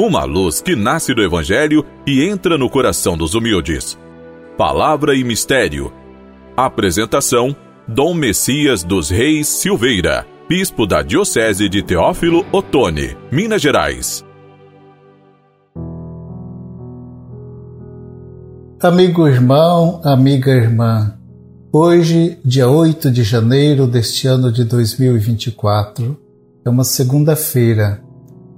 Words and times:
uma 0.00 0.24
luz 0.24 0.62
que 0.62 0.74
nasce 0.74 1.12
do 1.12 1.22
Evangelho 1.22 1.84
e 2.06 2.24
entra 2.24 2.56
no 2.56 2.70
coração 2.70 3.18
dos 3.18 3.34
humildes. 3.34 3.98
Palavra 4.56 5.14
e 5.14 5.22
Mistério. 5.22 5.92
Apresentação: 6.56 7.54
Dom 7.86 8.14
Messias 8.14 8.82
dos 8.82 9.10
Reis 9.10 9.46
Silveira, 9.46 10.26
Bispo 10.48 10.86
da 10.86 11.02
Diocese 11.02 11.68
de 11.68 11.82
Teófilo 11.82 12.46
Otoni, 12.50 13.14
Minas 13.30 13.60
Gerais. 13.60 14.24
Amigo 18.82 19.28
irmão, 19.28 20.00
amiga 20.02 20.50
irmã, 20.50 21.14
hoje, 21.70 22.38
dia 22.42 22.66
8 22.66 23.10
de 23.10 23.22
janeiro 23.22 23.86
deste 23.86 24.26
ano 24.26 24.50
de 24.50 24.64
2024, 24.64 26.18
é 26.64 26.70
uma 26.70 26.84
segunda-feira 26.84 28.02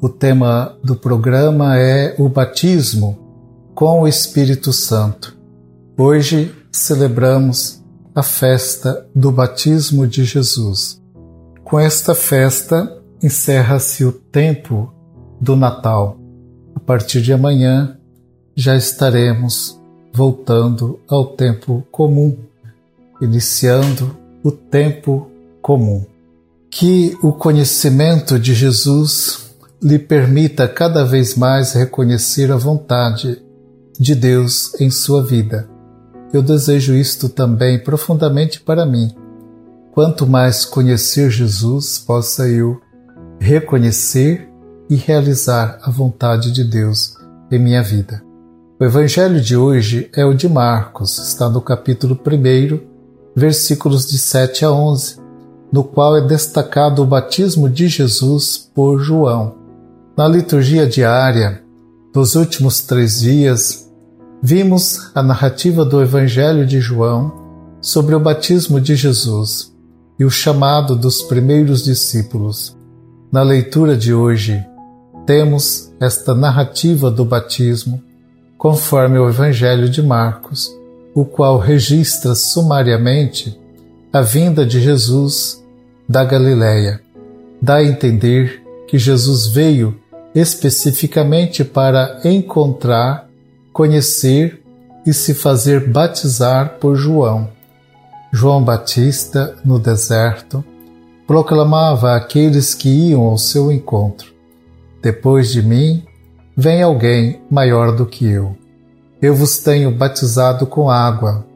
o 0.00 0.08
tema 0.08 0.78
do 0.82 0.96
programa 0.96 1.78
é 1.78 2.14
o 2.18 2.26
batismo 2.28 3.18
com 3.74 4.00
o 4.00 4.08
Espírito 4.08 4.72
Santo. 4.72 5.36
Hoje 5.96 6.54
celebramos 6.72 7.82
a 8.14 8.22
festa 8.22 9.06
do 9.14 9.30
batismo 9.30 10.06
de 10.06 10.24
Jesus. 10.24 11.00
Com 11.62 11.78
esta 11.78 12.14
festa 12.14 12.98
encerra-se 13.22 14.02
o 14.04 14.10
tempo 14.10 14.90
do 15.38 15.54
Natal. 15.54 16.18
A 16.74 16.80
partir 16.80 17.20
de 17.20 17.34
amanhã 17.34 17.98
já 18.56 18.74
estaremos 18.76 19.78
voltando 20.14 20.98
ao 21.06 21.26
tempo 21.26 21.86
comum, 21.90 22.38
iniciando 23.20 24.16
o 24.42 24.50
tempo 24.50 25.30
comum. 25.60 26.06
Que 26.70 27.14
o 27.22 27.32
conhecimento 27.32 28.38
de 28.38 28.54
Jesus 28.54 29.49
lhe 29.82 29.98
permita 29.98 30.68
cada 30.68 31.04
vez 31.04 31.34
mais 31.34 31.72
reconhecer 31.72 32.52
a 32.52 32.56
vontade 32.56 33.42
de 33.98 34.14
Deus 34.14 34.78
em 34.80 34.90
sua 34.90 35.24
vida. 35.24 35.68
Eu 36.32 36.42
desejo 36.42 36.94
isto 36.94 37.28
também 37.28 37.82
profundamente 37.82 38.60
para 38.60 38.86
mim. 38.86 39.14
Quanto 39.92 40.26
mais 40.26 40.64
conhecer 40.64 41.30
Jesus, 41.30 41.98
possa 41.98 42.46
eu 42.48 42.80
reconhecer 43.40 44.48
e 44.88 44.96
realizar 44.96 45.78
a 45.82 45.90
vontade 45.90 46.52
de 46.52 46.62
Deus 46.62 47.14
em 47.50 47.58
minha 47.58 47.82
vida. 47.82 48.22
O 48.78 48.84
evangelho 48.84 49.40
de 49.40 49.56
hoje 49.56 50.10
é 50.14 50.24
o 50.24 50.34
de 50.34 50.48
Marcos, 50.48 51.18
está 51.18 51.48
no 51.48 51.60
capítulo 51.60 52.18
1, 52.18 52.80
versículos 53.34 54.06
de 54.06 54.18
7 54.18 54.64
a 54.64 54.72
11, 54.72 55.18
no 55.72 55.84
qual 55.84 56.16
é 56.16 56.20
destacado 56.20 57.02
o 57.02 57.06
batismo 57.06 57.68
de 57.68 57.88
Jesus 57.88 58.70
por 58.74 58.98
João. 58.98 59.59
Na 60.16 60.26
liturgia 60.26 60.86
diária 60.86 61.62
dos 62.12 62.34
últimos 62.34 62.80
três 62.80 63.20
dias, 63.20 63.88
vimos 64.42 65.10
a 65.14 65.22
narrativa 65.22 65.84
do 65.84 66.02
Evangelho 66.02 66.66
de 66.66 66.80
João 66.80 67.32
sobre 67.80 68.14
o 68.14 68.20
batismo 68.20 68.80
de 68.80 68.96
Jesus 68.96 69.72
e 70.18 70.24
o 70.24 70.30
chamado 70.30 70.96
dos 70.96 71.22
primeiros 71.22 71.84
discípulos. 71.84 72.76
Na 73.30 73.42
leitura 73.42 73.96
de 73.96 74.12
hoje, 74.12 74.62
temos 75.24 75.92
esta 76.00 76.34
narrativa 76.34 77.10
do 77.10 77.24
batismo, 77.24 78.02
conforme 78.58 79.18
o 79.18 79.28
Evangelho 79.28 79.88
de 79.88 80.02
Marcos, 80.02 80.68
o 81.14 81.24
qual 81.24 81.56
registra 81.56 82.34
sumariamente 82.34 83.58
a 84.12 84.20
vinda 84.20 84.66
de 84.66 84.80
Jesus 84.80 85.64
da 86.08 86.24
Galiléia. 86.24 87.00
Dá 87.62 87.76
a 87.76 87.84
entender 87.84 88.59
que 88.90 88.98
Jesus 88.98 89.46
veio 89.46 89.96
especificamente 90.34 91.64
para 91.64 92.20
encontrar, 92.24 93.28
conhecer 93.72 94.60
e 95.06 95.14
se 95.14 95.32
fazer 95.32 95.88
batizar 95.88 96.78
por 96.80 96.96
João. 96.96 97.48
João 98.32 98.64
Batista, 98.64 99.56
no 99.64 99.78
deserto, 99.78 100.64
proclamava 101.24 102.16
àqueles 102.16 102.74
que 102.74 102.88
iam 102.88 103.22
ao 103.22 103.38
seu 103.38 103.70
encontro: 103.70 104.32
Depois 105.00 105.52
de 105.52 105.62
mim 105.62 106.02
vem 106.56 106.82
alguém 106.82 107.40
maior 107.48 107.94
do 107.94 108.04
que 108.04 108.26
eu. 108.26 108.56
Eu 109.22 109.36
vos 109.36 109.58
tenho 109.58 109.92
batizado 109.92 110.66
com 110.66 110.90
água. 110.90 111.46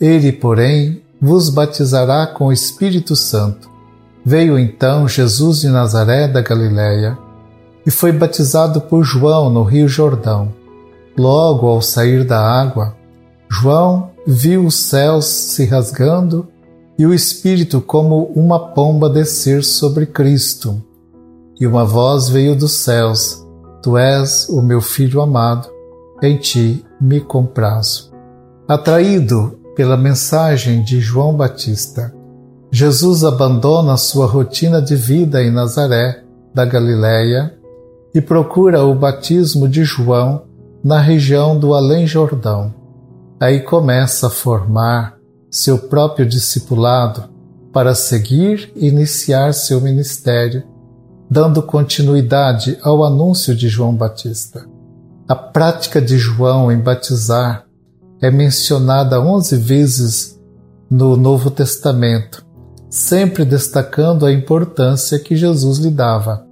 Ele, 0.00 0.32
porém, 0.32 1.02
vos 1.20 1.50
batizará 1.50 2.26
com 2.26 2.46
o 2.46 2.52
Espírito 2.52 3.14
Santo. 3.14 3.68
Veio 4.28 4.58
então 4.58 5.08
Jesus 5.08 5.62
de 5.62 5.70
Nazaré 5.70 6.28
da 6.28 6.42
Galiléia 6.42 7.16
e 7.86 7.90
foi 7.90 8.12
batizado 8.12 8.78
por 8.78 9.02
João 9.02 9.48
no 9.48 9.62
Rio 9.62 9.88
Jordão. 9.88 10.52
Logo 11.16 11.66
ao 11.66 11.80
sair 11.80 12.24
da 12.24 12.38
água, 12.38 12.94
João 13.50 14.10
viu 14.26 14.66
os 14.66 14.74
céus 14.74 15.24
se 15.24 15.64
rasgando 15.64 16.46
e 16.98 17.06
o 17.06 17.14
Espírito 17.14 17.80
como 17.80 18.24
uma 18.36 18.74
pomba 18.74 19.08
descer 19.08 19.64
sobre 19.64 20.04
Cristo. 20.04 20.78
E 21.58 21.66
uma 21.66 21.86
voz 21.86 22.28
veio 22.28 22.54
dos 22.54 22.72
céus: 22.72 23.42
Tu 23.82 23.96
és 23.96 24.46
o 24.50 24.60
meu 24.60 24.82
filho 24.82 25.22
amado, 25.22 25.70
em 26.22 26.36
ti 26.36 26.84
me 27.00 27.18
comprazo. 27.18 28.12
Atraído 28.68 29.58
pela 29.74 29.96
mensagem 29.96 30.82
de 30.82 31.00
João 31.00 31.34
Batista, 31.34 32.14
Jesus 32.70 33.24
abandona 33.24 33.96
sua 33.96 34.26
rotina 34.26 34.80
de 34.82 34.94
vida 34.94 35.42
em 35.42 35.50
Nazaré, 35.50 36.22
da 36.54 36.64
Galiléia, 36.64 37.54
e 38.14 38.20
procura 38.20 38.84
o 38.84 38.94
batismo 38.94 39.68
de 39.68 39.84
João 39.84 40.42
na 40.84 41.00
região 41.00 41.58
do 41.58 41.74
Além 41.74 42.06
Jordão. 42.06 42.74
Aí 43.40 43.60
começa 43.60 44.26
a 44.26 44.30
formar 44.30 45.16
seu 45.50 45.78
próprio 45.78 46.26
discipulado 46.26 47.24
para 47.72 47.94
seguir 47.94 48.72
e 48.74 48.88
iniciar 48.88 49.52
seu 49.54 49.80
ministério, 49.80 50.62
dando 51.30 51.62
continuidade 51.62 52.78
ao 52.82 53.04
anúncio 53.04 53.54
de 53.54 53.68
João 53.68 53.94
Batista. 53.94 54.66
A 55.28 55.34
prática 55.34 56.00
de 56.00 56.18
João 56.18 56.72
em 56.72 56.78
batizar 56.78 57.64
é 58.20 58.30
mencionada 58.30 59.20
onze 59.20 59.56
vezes 59.56 60.38
no 60.90 61.16
Novo 61.16 61.50
Testamento, 61.50 62.44
sempre 62.90 63.44
destacando 63.44 64.24
a 64.24 64.32
importância 64.32 65.18
que 65.18 65.36
Jesus 65.36 65.78
lhe 65.78 65.90
dava. 65.90 66.46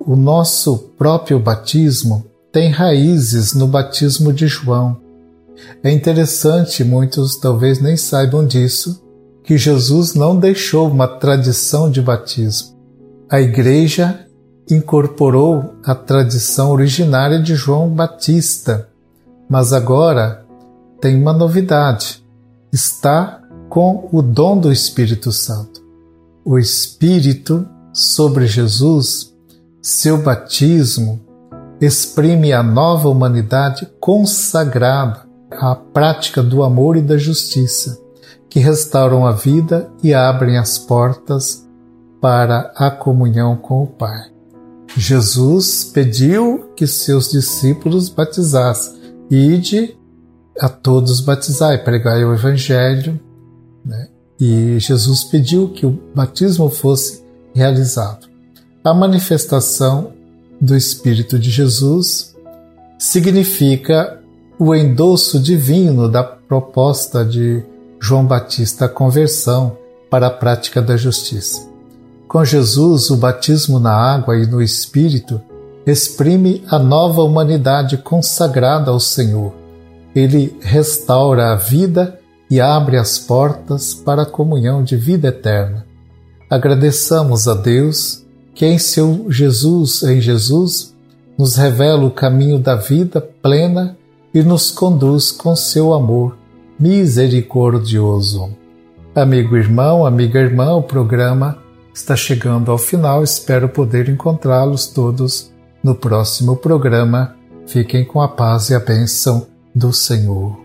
O 0.00 0.16
nosso 0.16 0.78
próprio 0.98 1.38
batismo 1.38 2.24
tem 2.52 2.70
raízes 2.70 3.54
no 3.54 3.66
batismo 3.66 4.32
de 4.32 4.46
João. 4.46 5.00
É 5.82 5.90
interessante, 5.90 6.84
muitos 6.84 7.36
talvez 7.36 7.80
nem 7.80 7.96
saibam 7.96 8.46
disso, 8.46 9.02
que 9.44 9.56
Jesus 9.56 10.14
não 10.14 10.38
deixou 10.38 10.88
uma 10.88 11.08
tradição 11.08 11.90
de 11.90 12.00
batismo. 12.00 12.76
A 13.30 13.40
Igreja 13.40 14.26
incorporou 14.70 15.74
a 15.84 15.94
tradição 15.94 16.70
originária 16.70 17.40
de 17.40 17.54
João 17.54 17.88
Batista, 17.88 18.88
mas 19.48 19.72
agora 19.72 20.44
tem 21.00 21.20
uma 21.20 21.32
novidade: 21.32 22.24
está 22.72 23.41
com 23.72 24.06
o 24.12 24.20
dom 24.20 24.58
do 24.58 24.70
Espírito 24.70 25.32
Santo. 25.32 25.80
O 26.44 26.58
Espírito 26.58 27.66
sobre 27.90 28.46
Jesus 28.46 29.34
seu 29.80 30.18
batismo 30.18 31.18
exprime 31.80 32.52
a 32.52 32.62
nova 32.62 33.08
humanidade 33.08 33.88
consagrada 33.98 35.26
à 35.50 35.74
prática 35.74 36.42
do 36.42 36.62
amor 36.62 36.98
e 36.98 37.00
da 37.00 37.16
justiça, 37.16 37.98
que 38.50 38.60
restauram 38.60 39.26
a 39.26 39.32
vida 39.32 39.90
e 40.02 40.12
abrem 40.12 40.58
as 40.58 40.78
portas 40.78 41.66
para 42.20 42.74
a 42.76 42.90
comunhão 42.90 43.56
com 43.56 43.84
o 43.84 43.86
Pai. 43.86 44.20
Jesus 44.94 45.82
pediu 45.82 46.72
que 46.76 46.86
seus 46.86 47.30
discípulos 47.30 48.10
batizassem. 48.10 49.00
Ide 49.30 49.96
a 50.60 50.68
todos 50.68 51.22
batizar 51.22 51.72
e 51.72 51.78
pregai 51.78 52.22
o 52.22 52.34
Evangelho. 52.34 53.31
Né? 53.84 54.08
E 54.40 54.78
Jesus 54.78 55.24
pediu 55.24 55.68
que 55.68 55.86
o 55.86 55.98
batismo 56.14 56.68
fosse 56.68 57.22
realizado. 57.54 58.26
A 58.84 58.92
manifestação 58.92 60.12
do 60.60 60.76
Espírito 60.76 61.38
de 61.38 61.50
Jesus 61.50 62.34
significa 62.98 64.20
o 64.58 64.74
endosso 64.74 65.40
divino 65.40 66.08
da 66.08 66.22
proposta 66.22 67.24
de 67.24 67.64
João 68.00 68.24
Batista, 68.24 68.84
a 68.84 68.88
conversão 68.88 69.76
para 70.10 70.28
a 70.28 70.30
prática 70.30 70.82
da 70.82 70.96
justiça. 70.96 71.68
Com 72.28 72.44
Jesus, 72.44 73.10
o 73.10 73.16
batismo 73.16 73.78
na 73.78 73.92
água 73.92 74.36
e 74.36 74.46
no 74.46 74.62
Espírito 74.62 75.40
exprime 75.86 76.62
a 76.68 76.78
nova 76.78 77.22
humanidade 77.22 77.96
consagrada 77.96 78.90
ao 78.90 79.00
Senhor. 79.00 79.52
Ele 80.14 80.56
restaura 80.60 81.52
a 81.52 81.56
vida 81.56 82.18
e 82.52 82.60
abre 82.60 82.98
as 82.98 83.18
portas 83.18 83.94
para 83.94 84.24
a 84.24 84.26
comunhão 84.26 84.84
de 84.84 84.94
vida 84.94 85.28
eterna. 85.28 85.86
Agradeçamos 86.50 87.48
a 87.48 87.54
Deus 87.54 88.26
que 88.54 88.66
em 88.66 88.76
seu 88.76 89.24
Jesus, 89.30 90.02
em 90.02 90.20
Jesus, 90.20 90.94
nos 91.38 91.56
revela 91.56 92.04
o 92.04 92.10
caminho 92.10 92.58
da 92.58 92.76
vida 92.76 93.22
plena 93.22 93.96
e 94.34 94.42
nos 94.42 94.70
conduz 94.70 95.32
com 95.32 95.56
seu 95.56 95.94
amor 95.94 96.36
misericordioso. 96.78 98.50
Amigo 99.14 99.56
irmão, 99.56 100.04
amiga 100.04 100.38
irmã, 100.38 100.74
o 100.74 100.82
programa 100.82 101.56
está 101.94 102.14
chegando 102.14 102.70
ao 102.70 102.76
final. 102.76 103.24
Espero 103.24 103.66
poder 103.66 104.10
encontrá-los 104.10 104.88
todos 104.88 105.50
no 105.82 105.94
próximo 105.94 106.54
programa. 106.54 107.34
Fiquem 107.66 108.04
com 108.04 108.20
a 108.20 108.28
paz 108.28 108.68
e 108.68 108.74
a 108.74 108.78
bênção 108.78 109.46
do 109.74 109.90
Senhor. 109.90 110.61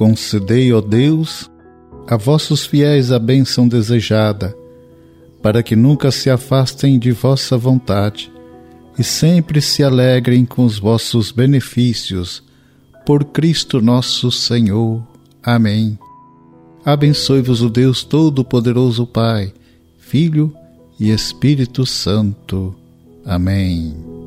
Concedei, 0.00 0.72
ó 0.72 0.80
Deus, 0.80 1.50
a 2.08 2.16
vossos 2.16 2.64
fiéis 2.64 3.12
a 3.12 3.18
bênção 3.18 3.68
desejada, 3.68 4.56
para 5.42 5.62
que 5.62 5.76
nunca 5.76 6.10
se 6.10 6.30
afastem 6.30 6.98
de 6.98 7.12
vossa 7.12 7.54
vontade 7.58 8.32
e 8.98 9.04
sempre 9.04 9.60
se 9.60 9.84
alegrem 9.84 10.46
com 10.46 10.64
os 10.64 10.78
vossos 10.78 11.30
benefícios. 11.30 12.42
Por 13.04 13.26
Cristo 13.26 13.82
nosso 13.82 14.32
Senhor. 14.32 15.06
Amém. 15.42 15.98
Abençoe-vos 16.82 17.60
o 17.60 17.68
Deus 17.68 18.02
Todo-Poderoso, 18.02 19.06
Pai, 19.06 19.52
Filho 19.98 20.50
e 20.98 21.10
Espírito 21.10 21.84
Santo. 21.84 22.74
Amém. 23.22 24.19